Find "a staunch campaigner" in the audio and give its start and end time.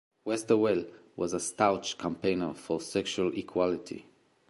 1.31-2.55